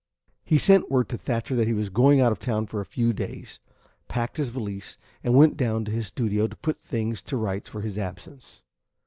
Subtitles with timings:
[0.43, 3.13] He sent word to Thatcher that he was going out of town for a few
[3.13, 3.59] days,
[4.07, 7.81] packed his valise, and went down to his studio to put things to rights for
[7.81, 8.63] his absence.